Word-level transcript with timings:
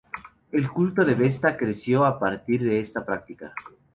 El 0.51 0.67
culto 0.67 1.05
de 1.05 1.13
Vesta 1.13 1.55
creció 1.55 2.05
a 2.05 2.17
partir 2.17 2.63
de 2.63 2.79
esta 2.79 3.05
práctica. 3.05 3.53